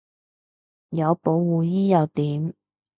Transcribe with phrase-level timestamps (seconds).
[0.89, 2.55] 有保護衣又點